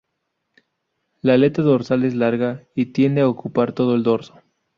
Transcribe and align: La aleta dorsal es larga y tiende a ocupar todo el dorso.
La 1.21 1.35
aleta 1.35 1.61
dorsal 1.61 2.05
es 2.05 2.15
larga 2.15 2.63
y 2.73 2.87
tiende 2.87 3.21
a 3.21 3.29
ocupar 3.29 3.71
todo 3.73 3.93
el 3.93 4.01
dorso. 4.01 4.33